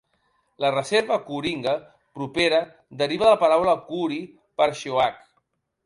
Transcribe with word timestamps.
La 0.63 0.71
reserva 0.75 1.17
Kooringa 1.27 1.75
propera 2.21 2.63
deriva 3.05 3.29
de 3.31 3.35
la 3.35 3.41
paraula 3.45 3.79
koori 3.93 4.21
per 4.61 4.73
"sheoak". 4.83 5.27